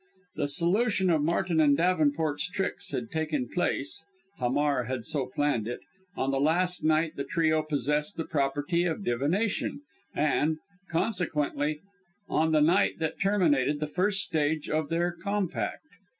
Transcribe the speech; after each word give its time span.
The 0.35 0.47
solution 0.47 1.11
of 1.11 1.21
Martin 1.21 1.59
and 1.59 1.77
Davenports' 1.77 2.47
tricks 2.49 2.89
had 2.91 3.11
taken 3.11 3.47
place 3.47 4.03
(Hamar 4.39 4.85
had 4.85 5.05
so 5.05 5.27
planned 5.27 5.67
it) 5.67 5.79
on 6.17 6.31
the 6.31 6.39
last 6.39 6.83
night 6.83 7.15
the 7.15 7.23
trio 7.23 7.61
possessed 7.61 8.17
the 8.17 8.25
property 8.25 8.83
of 8.85 9.03
divination, 9.05 9.81
and, 10.15 10.57
consequently, 10.89 11.81
on 12.27 12.51
the 12.51 12.61
night 12.61 12.97
that 12.97 13.19
terminated 13.21 13.79
the 13.79 13.85
first 13.85 14.21
stage 14.21 14.67
of 14.67 14.89
their 14.89 15.11
compact. 15.11 15.85